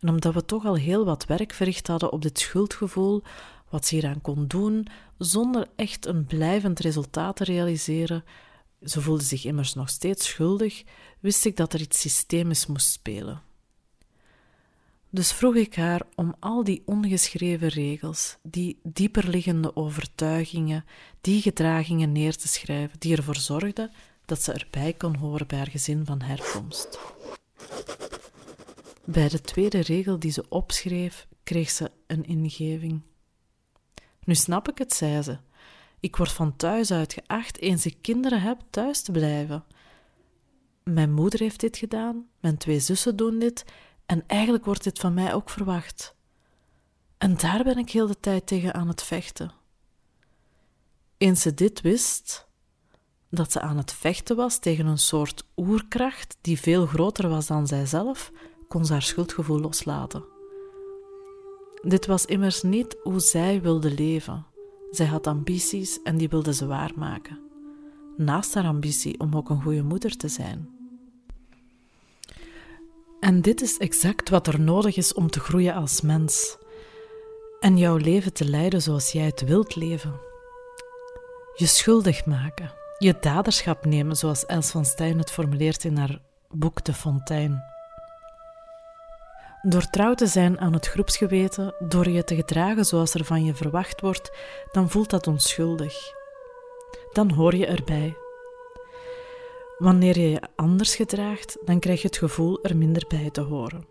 En 0.00 0.08
omdat 0.08 0.34
we 0.34 0.44
toch 0.44 0.64
al 0.64 0.76
heel 0.76 1.04
wat 1.04 1.26
werk 1.26 1.52
verricht 1.52 1.86
hadden 1.86 2.12
op 2.12 2.22
dit 2.22 2.38
schuldgevoel, 2.38 3.22
wat 3.68 3.86
ze 3.86 3.94
hieraan 3.94 4.20
kon 4.20 4.46
doen, 4.46 4.86
zonder 5.18 5.66
echt 5.76 6.06
een 6.06 6.26
blijvend 6.26 6.78
resultaat 6.80 7.36
te 7.36 7.44
realiseren, 7.44 8.24
ze 8.82 9.00
voelde 9.00 9.24
zich 9.24 9.44
immers 9.44 9.74
nog 9.74 9.88
steeds 9.88 10.26
schuldig, 10.26 10.82
wist 11.20 11.44
ik 11.44 11.56
dat 11.56 11.72
er 11.72 11.80
iets 11.80 12.00
systemisch 12.00 12.66
moest 12.66 12.90
spelen. 12.90 13.42
Dus 15.10 15.32
vroeg 15.32 15.54
ik 15.54 15.74
haar 15.74 16.02
om 16.14 16.34
al 16.38 16.64
die 16.64 16.82
ongeschreven 16.84 17.68
regels, 17.68 18.36
die 18.42 18.78
dieperliggende 18.82 19.76
overtuigingen, 19.76 20.84
die 21.20 21.42
gedragingen 21.42 22.12
neer 22.12 22.36
te 22.36 22.48
schrijven, 22.48 22.98
die 22.98 23.16
ervoor 23.16 23.36
zorgden 23.36 23.90
dat 24.24 24.42
ze 24.42 24.52
erbij 24.52 24.92
kon 24.92 25.16
horen 25.16 25.46
bij 25.46 25.58
haar 25.58 25.70
gezin 25.70 26.04
van 26.04 26.20
herkomst. 26.22 26.98
Bij 29.04 29.28
de 29.28 29.40
tweede 29.40 29.80
regel 29.80 30.18
die 30.18 30.30
ze 30.30 30.48
opschreef, 30.48 31.26
kreeg 31.42 31.70
ze 31.70 31.90
een 32.06 32.24
ingeving. 32.24 33.00
Nu 34.24 34.34
snap 34.34 34.68
ik 34.68 34.78
het, 34.78 34.92
zei 34.92 35.22
ze. 35.22 35.38
Ik 36.00 36.16
word 36.16 36.32
van 36.32 36.56
thuis 36.56 36.92
uit 36.92 37.12
geacht, 37.12 37.58
eens 37.58 37.86
ik 37.86 37.96
kinderen 38.00 38.40
heb, 38.40 38.60
thuis 38.70 39.02
te 39.02 39.12
blijven. 39.12 39.64
Mijn 40.82 41.12
moeder 41.12 41.40
heeft 41.40 41.60
dit 41.60 41.76
gedaan, 41.76 42.28
mijn 42.40 42.56
twee 42.56 42.80
zussen 42.80 43.16
doen 43.16 43.38
dit, 43.38 43.64
en 44.06 44.24
eigenlijk 44.26 44.64
wordt 44.64 44.84
dit 44.84 44.98
van 44.98 45.14
mij 45.14 45.34
ook 45.34 45.50
verwacht. 45.50 46.14
En 47.18 47.36
daar 47.36 47.64
ben 47.64 47.78
ik 47.78 47.90
heel 47.90 48.06
de 48.06 48.20
tijd 48.20 48.46
tegen 48.46 48.74
aan 48.74 48.88
het 48.88 49.02
vechten. 49.02 49.52
Eens 51.16 51.42
ze 51.42 51.54
dit 51.54 51.80
wist, 51.80 52.46
dat 53.30 53.52
ze 53.52 53.60
aan 53.60 53.76
het 53.76 53.92
vechten 53.92 54.36
was 54.36 54.58
tegen 54.58 54.86
een 54.86 54.98
soort 54.98 55.44
oerkracht 55.56 56.36
die 56.40 56.60
veel 56.60 56.86
groter 56.86 57.28
was 57.28 57.46
dan 57.46 57.66
zijzelf, 57.66 58.32
kon 58.68 58.84
ze 58.84 58.92
haar 58.92 59.02
schuldgevoel 59.02 59.60
loslaten. 59.60 60.24
Dit 61.82 62.06
was 62.06 62.24
immers 62.24 62.62
niet 62.62 62.96
hoe 63.02 63.20
zij 63.20 63.62
wilde 63.62 63.94
leven. 63.94 64.46
Zij 64.90 65.06
had 65.06 65.26
ambities 65.26 66.02
en 66.02 66.16
die 66.16 66.28
wilde 66.28 66.54
ze 66.54 66.66
waarmaken. 66.66 67.38
Naast 68.16 68.54
haar 68.54 68.64
ambitie 68.64 69.20
om 69.20 69.36
ook 69.36 69.50
een 69.50 69.62
goede 69.62 69.82
moeder 69.82 70.16
te 70.16 70.28
zijn. 70.28 70.68
En 73.20 73.42
dit 73.42 73.60
is 73.60 73.78
exact 73.78 74.28
wat 74.28 74.46
er 74.46 74.60
nodig 74.60 74.96
is 74.96 75.14
om 75.14 75.30
te 75.30 75.40
groeien 75.40 75.74
als 75.74 76.00
mens. 76.00 76.58
En 77.60 77.78
jouw 77.78 77.96
leven 77.96 78.32
te 78.32 78.44
leiden 78.44 78.82
zoals 78.82 79.12
jij 79.12 79.24
het 79.24 79.44
wilt 79.44 79.76
leven. 79.76 80.20
Je 81.54 81.66
schuldig 81.66 82.26
maken. 82.26 82.72
Je 82.98 83.16
daderschap 83.20 83.84
nemen 83.84 84.16
zoals 84.16 84.46
Els 84.46 84.70
van 84.70 84.84
Stijn 84.84 85.18
het 85.18 85.30
formuleert 85.30 85.84
in 85.84 85.96
haar 85.96 86.22
boek 86.48 86.84
De 86.84 86.92
Fontein. 86.94 87.69
Door 89.62 89.90
trouw 89.90 90.14
te 90.14 90.26
zijn 90.26 90.60
aan 90.60 90.72
het 90.72 90.86
groepsgeweten, 90.86 91.74
door 91.78 92.08
je 92.08 92.24
te 92.24 92.34
gedragen 92.34 92.84
zoals 92.84 93.14
er 93.14 93.24
van 93.24 93.44
je 93.44 93.54
verwacht 93.54 94.00
wordt, 94.00 94.32
dan 94.72 94.90
voelt 94.90 95.10
dat 95.10 95.26
onschuldig. 95.26 95.94
Dan 97.12 97.30
hoor 97.30 97.54
je 97.54 97.66
erbij. 97.66 98.16
Wanneer 99.78 100.18
je 100.18 100.30
je 100.30 100.42
anders 100.56 100.96
gedraagt, 100.96 101.58
dan 101.64 101.78
krijg 101.78 102.00
je 102.00 102.06
het 102.06 102.16
gevoel 102.16 102.62
er 102.62 102.76
minder 102.76 103.04
bij 103.08 103.30
te 103.30 103.40
horen. 103.40 103.86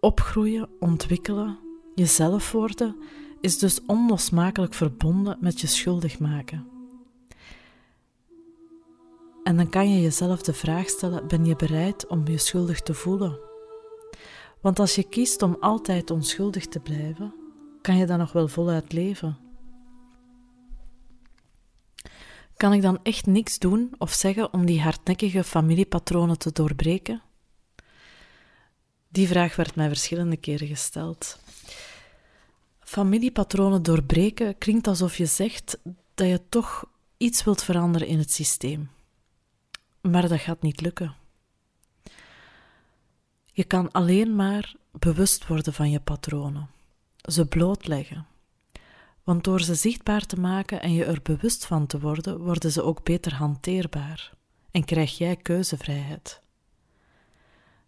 Opgroeien, 0.00 0.68
ontwikkelen, 0.78 1.58
jezelf 1.94 2.52
worden, 2.52 2.96
is 3.40 3.58
dus 3.58 3.80
onlosmakelijk 3.86 4.74
verbonden 4.74 5.36
met 5.40 5.60
je 5.60 5.66
schuldig 5.66 6.18
maken. 6.18 6.79
En 9.42 9.56
dan 9.56 9.68
kan 9.70 9.94
je 9.94 10.00
jezelf 10.00 10.42
de 10.42 10.52
vraag 10.52 10.88
stellen: 10.88 11.28
ben 11.28 11.44
je 11.44 11.56
bereid 11.56 12.06
om 12.06 12.28
je 12.28 12.38
schuldig 12.38 12.80
te 12.80 12.94
voelen? 12.94 13.38
Want 14.60 14.78
als 14.78 14.94
je 14.94 15.08
kiest 15.08 15.42
om 15.42 15.56
altijd 15.60 16.10
onschuldig 16.10 16.66
te 16.66 16.80
blijven, 16.80 17.34
kan 17.82 17.96
je 17.96 18.06
dan 18.06 18.18
nog 18.18 18.32
wel 18.32 18.48
voluit 18.48 18.92
leven. 18.92 19.38
Kan 22.56 22.72
ik 22.72 22.82
dan 22.82 22.98
echt 23.02 23.26
niks 23.26 23.58
doen 23.58 23.94
of 23.98 24.12
zeggen 24.12 24.52
om 24.52 24.66
die 24.66 24.80
hardnekkige 24.80 25.44
familiepatronen 25.44 26.38
te 26.38 26.52
doorbreken? 26.52 27.22
Die 29.08 29.28
vraag 29.28 29.56
werd 29.56 29.74
mij 29.74 29.88
verschillende 29.88 30.36
keren 30.36 30.66
gesteld. 30.66 31.38
Familiepatronen 32.80 33.82
doorbreken 33.82 34.58
klinkt 34.58 34.86
alsof 34.86 35.16
je 35.16 35.26
zegt 35.26 35.78
dat 36.14 36.28
je 36.28 36.40
toch 36.48 36.84
iets 37.16 37.44
wilt 37.44 37.62
veranderen 37.62 38.08
in 38.08 38.18
het 38.18 38.32
systeem. 38.32 38.90
Maar 40.00 40.28
dat 40.28 40.40
gaat 40.40 40.62
niet 40.62 40.80
lukken. 40.80 41.14
Je 43.52 43.64
kan 43.64 43.92
alleen 43.92 44.34
maar 44.36 44.74
bewust 44.90 45.46
worden 45.46 45.72
van 45.72 45.90
je 45.90 46.00
patronen, 46.00 46.68
ze 47.16 47.46
blootleggen. 47.46 48.26
Want 49.24 49.44
door 49.44 49.60
ze 49.60 49.74
zichtbaar 49.74 50.26
te 50.26 50.40
maken 50.40 50.82
en 50.82 50.92
je 50.92 51.04
er 51.04 51.22
bewust 51.22 51.66
van 51.66 51.86
te 51.86 52.00
worden, 52.00 52.40
worden 52.40 52.72
ze 52.72 52.82
ook 52.82 53.04
beter 53.04 53.34
hanteerbaar 53.34 54.32
en 54.70 54.84
krijg 54.84 55.18
jij 55.18 55.36
keuzevrijheid. 55.36 56.40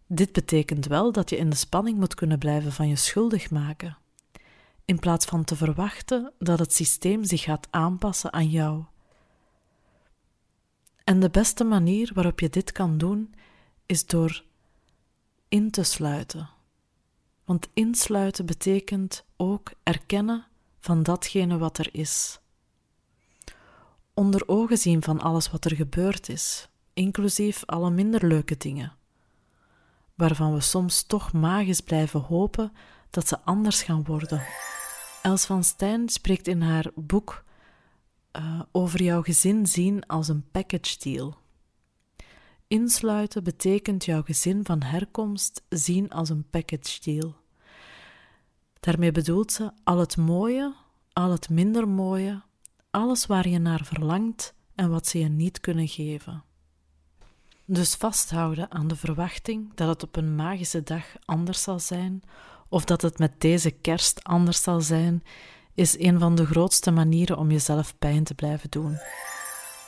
Dit 0.07 0.31
betekent 0.31 0.85
wel 0.85 1.11
dat 1.11 1.29
je 1.29 1.37
in 1.37 1.49
de 1.49 1.55
spanning 1.55 1.97
moet 1.97 2.15
kunnen 2.15 2.39
blijven 2.39 2.71
van 2.71 2.87
je 2.87 2.95
schuldig 2.95 3.51
maken, 3.51 3.97
in 4.85 4.99
plaats 4.99 5.25
van 5.25 5.43
te 5.43 5.55
verwachten 5.55 6.33
dat 6.39 6.59
het 6.59 6.73
systeem 6.73 7.23
zich 7.23 7.41
gaat 7.41 7.67
aanpassen 7.69 8.33
aan 8.33 8.49
jou 8.49 8.83
en 11.03 11.19
de 11.19 11.29
beste 11.29 11.63
manier 11.63 12.11
waarop 12.13 12.39
je 12.39 12.49
dit 12.49 12.71
kan 12.71 12.97
doen 12.97 13.33
is 13.85 14.05
door 14.05 14.43
in 15.47 15.71
te 15.71 15.83
sluiten. 15.83 16.49
Want 17.45 17.69
insluiten 17.73 18.45
betekent 18.45 19.25
ook 19.37 19.71
erkennen 19.83 20.45
van 20.79 21.03
datgene 21.03 21.57
wat 21.57 21.77
er 21.77 21.89
is. 21.91 22.39
Onder 24.13 24.47
ogen 24.47 24.77
zien 24.77 25.03
van 25.03 25.21
alles 25.21 25.51
wat 25.51 25.65
er 25.65 25.75
gebeurd 25.75 26.29
is, 26.29 26.67
inclusief 26.93 27.65
alle 27.65 27.89
minder 27.89 28.27
leuke 28.27 28.57
dingen, 28.57 28.93
waarvan 30.15 30.53
we 30.53 30.59
soms 30.59 31.03
toch 31.03 31.33
magisch 31.33 31.81
blijven 31.81 32.19
hopen 32.19 32.71
dat 33.09 33.27
ze 33.27 33.39
anders 33.39 33.83
gaan 33.83 34.03
worden 34.03 34.45
Els 35.23 35.45
van 35.45 35.63
Stijn 35.63 36.09
spreekt 36.09 36.47
in 36.47 36.61
haar 36.61 36.91
boek 36.95 37.43
uh, 38.37 38.61
over 38.71 39.03
jouw 39.03 39.21
gezin 39.21 39.67
zien 39.67 40.05
als 40.05 40.27
een 40.27 40.45
package 40.51 40.97
deal. 40.99 41.37
Insluiten 42.67 43.43
betekent 43.43 44.05
jouw 44.05 44.21
gezin 44.21 44.65
van 44.65 44.83
herkomst 44.83 45.61
zien 45.69 46.09
als 46.09 46.29
een 46.29 46.49
package 46.49 46.99
deal. 47.01 47.35
Daarmee 48.79 49.11
bedoelt 49.11 49.51
ze 49.51 49.71
al 49.83 49.97
het 49.97 50.17
mooie, 50.17 50.73
al 51.13 51.31
het 51.31 51.49
minder 51.49 51.87
mooie, 51.87 52.41
alles 52.89 53.25
waar 53.25 53.47
je 53.47 53.59
naar 53.59 53.85
verlangt 53.85 54.53
en 54.75 54.89
wat 54.89 55.07
ze 55.07 55.19
je 55.19 55.27
niet 55.27 55.59
kunnen 55.59 55.87
geven. 55.87 56.43
Dus 57.65 57.95
vasthouden 57.95 58.71
aan 58.71 58.87
de 58.87 58.95
verwachting 58.95 59.73
dat 59.75 59.87
het 59.87 60.03
op 60.03 60.15
een 60.15 60.35
magische 60.35 60.83
dag 60.83 61.05
anders 61.25 61.61
zal 61.61 61.79
zijn, 61.79 62.21
of 62.69 62.85
dat 62.85 63.01
het 63.01 63.19
met 63.19 63.41
deze 63.41 63.71
kerst 63.71 64.23
anders 64.23 64.63
zal 64.63 64.81
zijn, 64.81 65.23
is 65.73 65.99
een 65.99 66.19
van 66.19 66.35
de 66.35 66.45
grootste 66.45 66.91
manieren 66.91 67.37
om 67.37 67.51
jezelf 67.51 67.97
pijn 67.97 68.23
te 68.23 68.33
blijven 68.33 68.69
doen. 68.69 68.97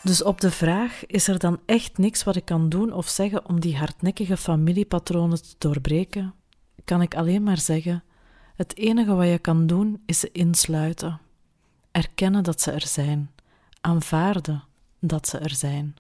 Dus 0.04 0.24
op 0.24 0.42
de 0.42 0.52
vraag: 0.52 1.06
is 1.06 1.28
er 1.28 1.40
dan 1.40 1.60
echt 1.66 1.98
niks 1.98 2.24
wat 2.24 2.36
ik 2.36 2.46
kan 2.46 2.70
doen 2.70 2.94
of 2.94 3.08
zeggen 3.08 3.46
om 3.46 3.60
die 3.60 3.78
hardnekkige 3.78 4.38
familiepatronen 4.38 5.42
te 5.42 5.56
doorbreken? 5.58 6.34
Kan 6.84 7.02
ik 7.02 7.16
alleen 7.16 7.44
maar 7.44 7.60
zeggen: 7.60 8.04
het 8.56 8.78
enige 8.78 9.14
wat 9.14 9.28
je 9.28 9.40
kan 9.40 9.68
doen 9.68 10.02
is 10.06 10.20
ze 10.20 10.30
insluiten. 10.32 11.20
Erkennen 11.92 12.44
dat 12.44 12.62
ze 12.62 12.72
er 12.72 12.88
zijn. 12.88 13.32
Aanvaarden 13.82 14.64
dat 15.00 15.28
ze 15.28 15.38
er 15.38 15.56
zijn. 15.56 15.96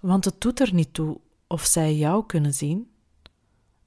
Want 0.00 0.24
het 0.24 0.40
doet 0.40 0.60
er 0.60 0.74
niet 0.74 0.94
toe 0.94 1.20
of 1.46 1.64
zij 1.64 1.96
jou 1.96 2.26
kunnen 2.26 2.54
zien. 2.54 2.90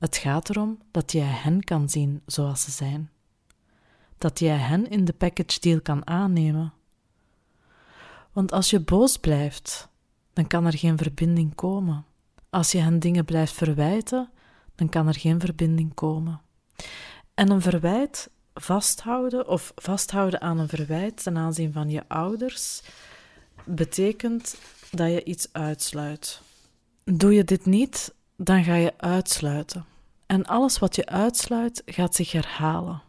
Het 0.01 0.17
gaat 0.17 0.49
erom 0.49 0.79
dat 0.91 1.11
jij 1.11 1.27
hen 1.27 1.63
kan 1.63 1.89
zien 1.89 2.21
zoals 2.25 2.63
ze 2.63 2.71
zijn. 2.71 3.09
Dat 4.17 4.39
jij 4.39 4.57
hen 4.57 4.89
in 4.89 5.05
de 5.05 5.13
package 5.13 5.59
deal 5.59 5.81
kan 5.81 6.07
aannemen. 6.07 6.73
Want 8.31 8.51
als 8.51 8.69
je 8.69 8.79
boos 8.79 9.17
blijft, 9.17 9.89
dan 10.33 10.47
kan 10.47 10.65
er 10.65 10.77
geen 10.77 10.97
verbinding 10.97 11.55
komen. 11.55 12.05
Als 12.49 12.71
je 12.71 12.77
hen 12.77 12.99
dingen 12.99 13.25
blijft 13.25 13.53
verwijten, 13.53 14.29
dan 14.75 14.89
kan 14.89 15.07
er 15.07 15.19
geen 15.19 15.39
verbinding 15.39 15.93
komen. 15.93 16.41
En 17.33 17.49
een 17.49 17.61
verwijt 17.61 18.29
vasthouden 18.53 19.47
of 19.47 19.71
vasthouden 19.75 20.41
aan 20.41 20.59
een 20.59 20.69
verwijt 20.69 21.23
ten 21.23 21.37
aanzien 21.37 21.73
van 21.73 21.89
je 21.89 22.03
ouders 22.07 22.81
betekent 23.65 24.57
dat 24.91 25.11
je 25.11 25.23
iets 25.23 25.47
uitsluit. 25.51 26.41
Doe 27.03 27.33
je 27.33 27.43
dit 27.43 27.65
niet, 27.65 28.13
dan 28.35 28.63
ga 28.63 28.75
je 28.75 28.93
uitsluiten. 28.97 29.89
En 30.31 30.45
alles 30.45 30.79
wat 30.79 30.95
je 30.95 31.05
uitsluit 31.05 31.81
gaat 31.85 32.15
zich 32.15 32.31
herhalen. 32.31 33.01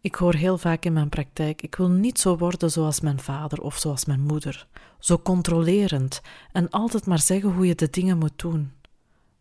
Ik 0.00 0.14
hoor 0.14 0.34
heel 0.34 0.58
vaak 0.58 0.84
in 0.84 0.92
mijn 0.92 1.08
praktijk: 1.08 1.62
ik 1.62 1.74
wil 1.74 1.88
niet 1.88 2.18
zo 2.18 2.36
worden 2.36 2.70
zoals 2.70 3.00
mijn 3.00 3.20
vader 3.20 3.62
of 3.62 3.76
zoals 3.76 4.04
mijn 4.04 4.20
moeder, 4.20 4.66
zo 4.98 5.18
controlerend 5.18 6.20
en 6.52 6.70
altijd 6.70 7.06
maar 7.06 7.18
zeggen 7.18 7.52
hoe 7.52 7.66
je 7.66 7.74
de 7.74 7.90
dingen 7.90 8.18
moet 8.18 8.38
doen, 8.38 8.72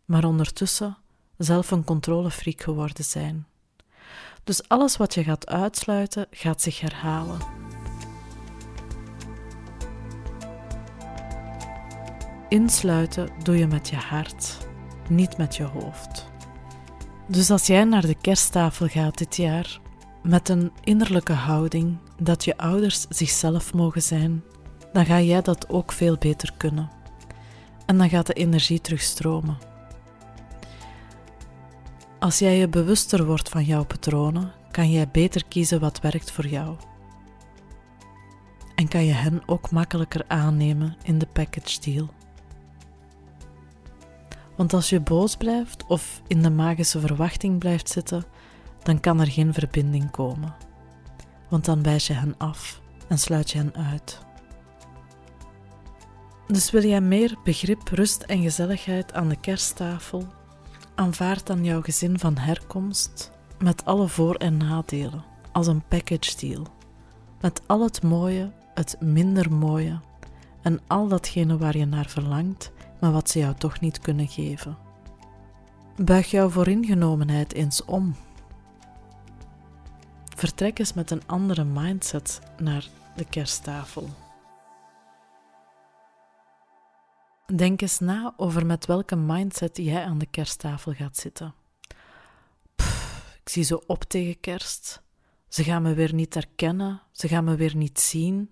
maar 0.06 0.26
ondertussen 0.26 0.98
zelf 1.38 1.72
een 1.72 1.84
controlefreak 1.84 2.62
geworden 2.62 3.04
zijn. 3.04 3.48
Dus 4.44 4.68
alles 4.68 4.98
wat 4.98 5.14
je 5.14 5.24
gaat 5.24 5.48
uitsluiten, 5.48 6.28
gaat 6.32 6.62
zich 6.62 6.80
herhalen. 6.80 7.40
Insluiten 12.50 13.30
doe 13.44 13.58
je 13.58 13.68
met 13.68 13.90
je 13.90 13.96
hart, 13.96 14.65
niet 15.10 15.38
met 15.38 15.56
je 15.56 15.64
hoofd. 15.64 16.30
Dus 17.28 17.52
als 17.52 17.68
jij 17.68 17.84
naar 17.84 18.06
de 18.06 18.16
kersttafel 18.16 18.88
gaat 18.88 19.18
dit 19.18 19.36
jaar 19.36 19.80
met 20.24 20.50
een 20.50 20.72
innerlijke 20.84 21.34
houding 21.34 21.98
dat 22.22 22.44
je 22.44 22.58
ouders 22.58 23.06
zichzelf 23.10 23.74
mogen 23.74 24.02
zijn, 24.02 24.44
dan 24.94 25.06
ga 25.06 25.22
jij 25.22 25.42
dat 25.42 25.70
ook 25.70 25.92
veel 25.92 26.18
beter 26.18 26.54
kunnen. 26.58 26.90
En 27.86 27.98
dan 27.98 28.10
gaat 28.10 28.28
de 28.28 28.34
energie 28.34 28.82
terugstromen. 28.82 29.58
Als 32.20 32.40
jij 32.40 32.58
je 32.58 32.68
bewuster 32.68 33.26
wordt 33.26 33.50
van 33.50 33.64
jouw 33.64 33.86
patronen, 33.86 34.52
kan 34.72 34.92
jij 34.92 35.10
beter 35.12 35.46
kiezen 35.46 35.80
wat 35.80 36.00
werkt 36.00 36.32
voor 36.32 36.48
jou. 36.48 36.76
En 38.76 38.88
kan 38.88 39.06
je 39.06 39.14
hen 39.14 39.42
ook 39.46 39.72
makkelijker 39.72 40.24
aannemen 40.28 40.96
in 41.04 41.18
de 41.18 41.28
package 41.34 41.80
deal. 41.82 42.10
Want 44.56 44.74
als 44.74 44.90
je 44.90 45.00
boos 45.00 45.36
blijft 45.36 45.86
of 45.88 46.22
in 46.28 46.42
de 46.42 46.50
magische 46.50 47.00
verwachting 47.00 47.60
blijft 47.60 47.90
zitten, 47.90 48.24
dan 48.84 49.00
kan 49.00 49.20
er 49.20 49.32
geen 49.32 49.54
verbinding 49.54 50.12
komen. 50.12 50.56
Want 51.50 51.66
dan 51.66 51.84
wijs 51.84 52.08
je 52.08 52.14
hen 52.14 52.36
af 52.38 52.82
en 53.08 53.18
sluit 53.18 53.52
je 53.52 53.58
hen 53.58 53.76
uit. 53.76 54.24
Dus 56.48 56.72
wil 56.72 56.84
jij 56.84 57.02
meer 57.02 57.38
begrip, 57.44 57.88
rust 57.88 58.22
en 58.22 58.42
gezelligheid 58.42 59.14
aan 59.14 59.30
de 59.30 59.40
kersttafel? 59.40 60.28
Aanvaard 60.96 61.48
dan 61.48 61.64
jouw 61.64 61.82
gezin 61.82 62.20
van 62.20 62.38
herkomst 62.38 63.32
met 63.60 63.86
alle 63.86 64.08
voor- 64.08 64.36
en 64.36 64.58
nadelen 64.58 65.24
als 65.52 65.68
een 65.68 65.84
package 65.88 66.38
deal. 66.38 66.68
Met 67.42 67.62
al 67.68 67.84
het 67.84 68.04
mooie, 68.04 68.52
het 68.74 68.96
minder 69.00 69.52
mooie 69.52 70.00
en 70.62 70.80
al 70.88 71.08
datgene 71.08 71.58
waar 71.58 71.78
je 71.78 71.86
naar 71.86 72.10
verlangt, 72.10 72.72
maar 73.00 73.12
wat 73.12 73.30
ze 73.30 73.40
jou 73.40 73.56
toch 73.56 73.80
niet 73.80 74.00
kunnen 74.00 74.28
geven. 74.28 74.78
Buig 75.96 76.32
jouw 76.32 76.50
vooringenomenheid 76.50 77.54
eens 77.54 77.86
om. 77.86 78.16
Vertrek 80.36 80.80
eens 80.80 80.94
met 80.94 81.12
een 81.12 81.22
andere 81.26 81.64
mindset 81.64 82.42
naar 82.58 82.88
de 83.16 83.26
kersttafel. 83.26 84.10
Denk 87.56 87.82
eens 87.82 88.00
na 88.00 88.34
over 88.38 88.66
met 88.66 88.86
welke 88.86 89.16
mindset 89.16 89.78
jij 89.78 90.04
aan 90.04 90.18
de 90.18 90.26
kersttafel 90.26 90.94
gaat 90.94 91.18
zitten. 91.18 91.54
ik 93.44 93.50
zie 93.50 93.64
zo 93.64 93.82
op 93.88 94.04
tegen 94.04 94.40
kerst. 94.40 95.02
Ze 95.50 95.64
gaan 95.64 95.82
me 95.82 95.94
weer 95.94 96.14
niet 96.14 96.34
herkennen, 96.34 97.02
ze 97.12 97.28
gaan 97.28 97.44
me 97.44 97.56
weer 97.56 97.76
niet 97.76 98.00
zien. 98.00 98.50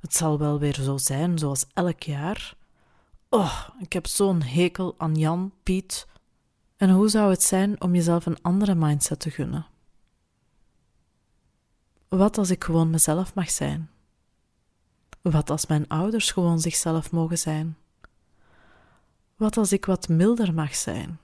Het 0.00 0.14
zal 0.14 0.38
wel 0.38 0.58
weer 0.58 0.74
zo 0.74 0.96
zijn 0.96 1.38
zoals 1.38 1.66
elk 1.74 2.02
jaar. 2.02 2.56
Oh, 3.34 3.68
ik 3.78 3.92
heb 3.92 4.06
zo'n 4.06 4.42
hekel 4.42 4.94
aan 4.98 5.14
Jan, 5.14 5.52
Piet. 5.62 6.06
En 6.76 6.90
hoe 6.90 7.08
zou 7.08 7.30
het 7.30 7.42
zijn 7.42 7.80
om 7.80 7.94
jezelf 7.94 8.26
een 8.26 8.42
andere 8.42 8.74
mindset 8.74 9.20
te 9.20 9.30
gunnen? 9.30 9.66
Wat 12.08 12.38
als 12.38 12.50
ik 12.50 12.64
gewoon 12.64 12.90
mezelf 12.90 13.34
mag 13.34 13.50
zijn? 13.50 13.90
Wat 15.22 15.50
als 15.50 15.66
mijn 15.66 15.88
ouders 15.88 16.30
gewoon 16.30 16.60
zichzelf 16.60 17.10
mogen 17.10 17.38
zijn? 17.38 17.76
Wat 19.36 19.56
als 19.56 19.72
ik 19.72 19.84
wat 19.84 20.08
milder 20.08 20.54
mag 20.54 20.74
zijn? 20.74 21.18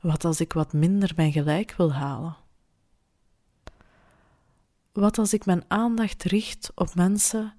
Wat 0.00 0.24
als 0.24 0.40
ik 0.40 0.52
wat 0.52 0.72
minder 0.72 1.12
mijn 1.16 1.32
gelijk 1.32 1.72
wil 1.72 1.92
halen? 1.92 2.36
Wat 4.92 5.18
als 5.18 5.32
ik 5.32 5.46
mijn 5.46 5.64
aandacht 5.68 6.22
richt 6.22 6.72
op 6.74 6.94
mensen 6.94 7.54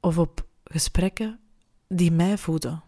of 0.00 0.18
op 0.18 0.46
gesprekken 0.64 1.40
die 1.88 2.12
mij 2.12 2.38
voeden? 2.38 2.82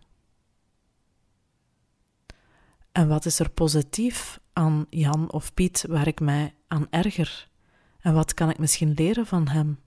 En 2.93 3.09
wat 3.09 3.25
is 3.25 3.39
er 3.39 3.51
positief 3.51 4.41
aan 4.53 4.87
Jan 4.91 5.33
of 5.33 5.55
Piet 5.55 5.85
waar 5.89 6.07
ik 6.07 6.21
mij 6.21 6.55
aan 6.67 6.87
erger? 6.91 7.49
En 8.01 8.15
wat 8.15 8.35
kan 8.35 8.51
ik 8.51 8.59
misschien 8.59 8.93
leren 8.93 9.27
van 9.27 9.49
hem? 9.49 9.81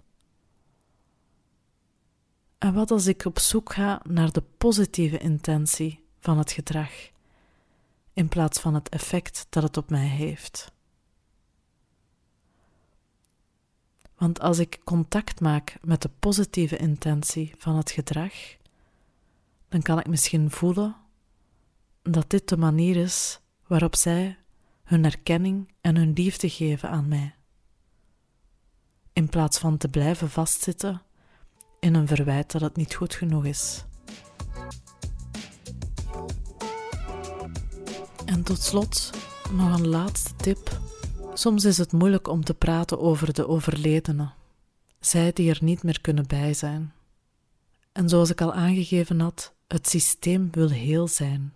En 2.58 2.74
wat 2.74 2.92
als 2.92 3.06
ik 3.06 3.26
op 3.26 3.40
zoek 3.40 3.74
ga 3.74 4.02
naar 4.04 4.32
de 4.32 4.44
positieve 4.58 5.18
intentie 5.18 6.06
van 6.20 6.38
het 6.38 6.52
gedrag, 6.52 6.92
in 8.14 8.28
plaats 8.28 8.60
van 8.60 8.74
het 8.74 8.90
effect 8.90 9.46
dat 9.50 9.64
het 9.64 9.78
op 9.78 9.90
mij 9.90 10.08
heeft? 10.08 10.72
Want 14.16 14.40
als 14.40 14.60
ik 14.60 14.80
contact 14.84 15.40
maak 15.40 15.78
met 15.82 16.02
de 16.02 16.10
positieve 16.20 16.78
intentie 16.78 17.54
van 17.58 17.76
het 17.76 17.92
gedrag, 17.92 18.34
dan 19.74 19.82
kan 19.82 20.00
ik 20.00 20.08
misschien 20.08 20.52
voelen 20.52 20.96
dat 22.02 22.30
dit 22.30 22.50
de 22.50 22.58
manier 22.58 22.96
is 22.96 23.40
waarop 23.68 23.96
zij 23.96 24.38
hun 24.84 25.06
erkenning 25.06 25.74
en 25.82 25.96
hun 25.96 26.14
liefde 26.14 26.50
geven 26.50 26.90
aan 26.90 27.08
mij. 27.08 27.36
In 29.14 29.30
plaats 29.30 29.58
van 29.58 29.78
te 29.78 29.88
blijven 29.88 30.30
vastzitten 30.30 31.02
in 31.80 31.94
een 31.96 32.08
verwijt 32.08 32.52
dat 32.52 32.62
het 32.62 32.76
niet 32.76 32.96
goed 32.96 33.14
genoeg 33.14 33.46
is. 33.46 33.86
En 38.26 38.44
tot 38.44 38.62
slot 38.62 39.12
nog 39.52 39.80
een 39.80 39.88
laatste 39.88 40.36
tip. 40.36 40.80
Soms 41.34 41.66
is 41.66 41.78
het 41.78 41.92
moeilijk 41.92 42.28
om 42.28 42.44
te 42.44 42.54
praten 42.54 43.00
over 43.00 43.34
de 43.34 43.48
overledenen, 43.48 44.34
zij 45.00 45.32
die 45.34 45.50
er 45.50 45.60
niet 45.62 45.84
meer 45.84 46.02
kunnen 46.02 46.28
bij 46.28 46.54
zijn. 46.54 46.94
En 47.92 48.10
zoals 48.10 48.30
ik 48.30 48.42
al 48.42 48.54
aangegeven 48.54 49.20
had, 49.20 49.54
het 49.74 49.90
systeem 49.90 50.48
wil 50.52 50.70
heel 50.70 51.08
zijn. 51.08 51.54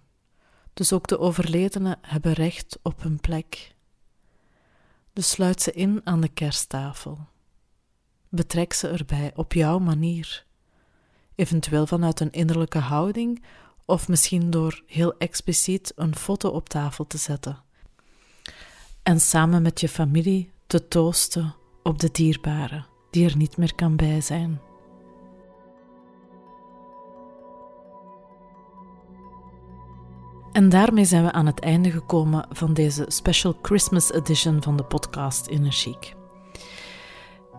Dus 0.73 0.93
ook 0.93 1.07
de 1.07 1.19
overledenen 1.19 1.97
hebben 2.01 2.33
recht 2.33 2.79
op 2.81 3.01
hun 3.01 3.19
plek. 3.19 3.75
Dus 5.13 5.29
sluit 5.29 5.61
ze 5.61 5.71
in 5.71 6.01
aan 6.03 6.21
de 6.21 6.27
kersttafel. 6.27 7.19
Betrek 8.29 8.73
ze 8.73 8.87
erbij 8.87 9.31
op 9.35 9.53
jouw 9.53 9.79
manier. 9.79 10.45
Eventueel 11.35 11.87
vanuit 11.87 12.19
een 12.19 12.31
innerlijke 12.31 12.79
houding 12.79 13.43
of 13.85 14.07
misschien 14.07 14.49
door 14.49 14.83
heel 14.87 15.17
expliciet 15.17 15.91
een 15.95 16.15
foto 16.15 16.49
op 16.49 16.69
tafel 16.69 17.07
te 17.07 17.17
zetten. 17.17 17.63
En 19.03 19.19
samen 19.19 19.61
met 19.61 19.79
je 19.79 19.89
familie 19.89 20.51
te 20.67 20.87
toosten 20.87 21.55
op 21.83 21.99
de 21.99 22.11
dierbare 22.11 22.85
die 23.11 23.29
er 23.29 23.37
niet 23.37 23.57
meer 23.57 23.75
kan 23.75 23.95
bij 23.95 24.21
zijn. 24.21 24.66
En 30.57 30.69
daarmee 30.69 31.05
zijn 31.05 31.23
we 31.23 31.31
aan 31.31 31.45
het 31.45 31.59
einde 31.59 31.91
gekomen 31.91 32.45
van 32.49 32.73
deze 32.73 33.05
special 33.07 33.59
Christmas 33.61 34.11
edition 34.11 34.63
van 34.63 34.77
de 34.77 34.83
podcast 34.83 35.47
Energiek. 35.47 36.13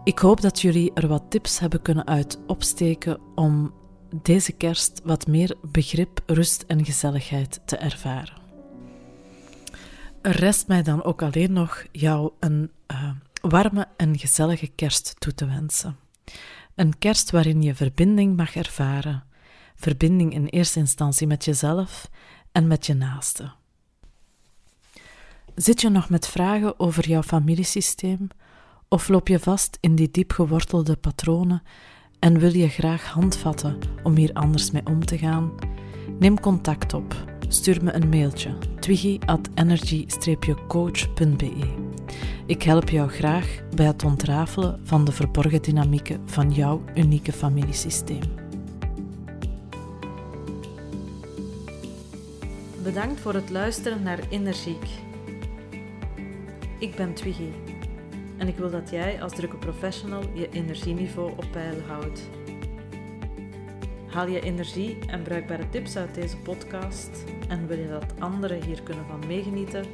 Ik 0.04 0.18
hoop 0.18 0.40
dat 0.40 0.61
jullie 0.61 0.92
er 0.94 1.08
wat 1.08 1.22
tips 1.28 1.58
hebben 1.58 1.82
kunnen 1.82 2.06
uit 2.06 2.38
opsteken 2.46 3.20
om 3.34 3.74
deze 4.22 4.52
kerst 4.52 5.00
wat 5.04 5.26
meer 5.26 5.56
begrip, 5.62 6.22
rust 6.26 6.64
en 6.66 6.84
gezelligheid 6.84 7.61
te 7.64 7.76
ervaren. 7.76 8.37
Er 10.22 10.37
rest 10.37 10.68
mij 10.68 10.82
dan 10.82 11.04
ook 11.04 11.22
alleen 11.22 11.52
nog 11.52 11.84
jou 11.92 12.32
een 12.40 12.70
uh, 12.92 13.11
warme 13.40 13.87
en 13.96 14.18
gezellige 14.18 14.68
kerst 14.68 15.14
toe 15.18 15.34
te 15.34 15.46
wensen. 15.46 15.96
Een 16.74 16.98
kerst 16.98 17.30
waarin 17.30 17.62
je 17.62 17.74
verbinding 17.74 18.37
mag 18.37 18.56
ervaren, 18.56 19.24
verbinding 19.74 20.34
in 20.34 20.46
eerste 20.46 20.78
instantie 20.78 21.26
met 21.26 21.44
jezelf 21.44 22.08
en 22.59 22.66
met 22.66 22.87
je 22.87 22.94
naaste. 22.94 23.51
Zit 25.55 25.81
je 25.81 25.88
nog 25.88 26.11
met 26.11 26.29
vragen 26.29 26.81
over 26.81 27.09
jouw 27.09 27.23
familiesysteem 27.23 28.29
of 28.88 29.09
loop 29.09 29.29
je 29.29 29.38
vast 29.38 29.79
in 29.81 29.94
die 29.94 30.11
diep 30.11 30.33
gewortelde 30.33 30.97
patronen 30.97 31.62
en 32.18 32.38
wil 32.38 32.55
je 32.55 32.68
graag 32.68 33.05
handvatten 33.05 33.79
om 34.03 34.16
hier 34.16 34.33
anders 34.33 34.71
mee 34.71 34.87
om 34.87 35.05
te 35.05 35.18
gaan? 35.18 35.53
Neem 36.18 36.40
contact 36.40 36.94
op. 36.94 37.14
Stuur 37.49 37.85
me 37.85 37.92
een 37.92 38.09
mailtje 38.09 38.59
twiggy 38.81 39.18
at 39.27 39.49
energy-coach.be. 39.55 41.55
Ik 42.47 42.62
help 42.62 42.88
jou 42.88 43.11
graag 43.11 43.61
bij 43.75 43.87
het 43.87 44.05
ontrafelen 44.05 44.81
van 44.85 45.05
de 45.05 45.12
verborgen 45.12 45.62
dynamieken 45.62 46.23
van 46.27 46.53
jouw 46.53 46.85
unieke 46.94 47.33
familiesysteem. 47.33 48.47
Bedankt 52.88 53.20
voor 53.20 53.35
het 53.35 53.51
luisteren 53.51 54.03
naar 54.03 54.18
Energiek. 54.29 54.85
Ik 56.79 56.94
ben 56.96 57.14
Twiggy 57.14 57.51
en 58.37 58.48
ik 58.48 58.57
wil 58.57 58.70
dat 58.70 58.90
jij 58.90 59.22
als 59.22 59.35
drukke 59.35 59.57
professional 59.57 60.22
je 60.35 60.48
energieniveau 60.48 61.31
op 61.31 61.44
peil 61.53 61.81
houdt. 61.87 62.29
Haal 64.07 64.29
je 64.29 64.40
energie 64.40 64.98
en 65.07 65.22
bruikbare 65.22 65.68
tips 65.68 65.96
uit 65.96 66.14
deze 66.14 66.37
podcast 66.37 67.24
en 67.48 67.66
wil 67.66 67.79
je 67.79 67.88
dat 67.88 68.20
anderen 68.20 68.62
hier 68.62 68.83
kunnen 68.83 69.05
van 69.07 69.27
meegenieten? 69.27 69.85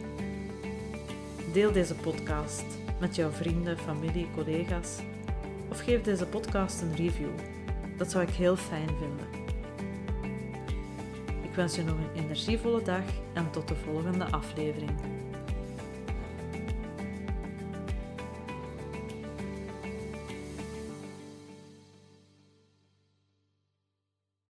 Deel 1.53 1.73
deze 1.73 1.95
podcast 1.95 2.65
met 3.01 3.15
jouw 3.15 3.31
vrienden, 3.31 3.79
familie, 3.79 4.29
collega's 4.35 4.99
of 5.71 5.81
geef 5.81 6.03
deze 6.03 6.27
podcast 6.27 6.83
een 6.83 6.95
review. 6.97 7.31
Dat 7.97 8.11
zou 8.11 8.25
ik 8.25 8.35
heel 8.35 8.57
fijn 8.57 8.89
vinden. 8.89 9.44
Ik 11.55 11.61
wens 11.61 11.77
je 11.77 11.83
nog 11.83 11.97
een 11.97 12.23
energievolle 12.25 12.83
dag 12.83 13.05
en 13.35 13.51
tot 13.51 13.69
de 13.69 13.75
volgende 13.75 14.25
aflevering. 14.25 14.91